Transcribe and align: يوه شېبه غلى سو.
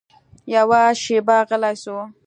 يوه 0.53 0.81
شېبه 1.01 1.37
غلى 1.49 1.71
سو. 1.83 1.97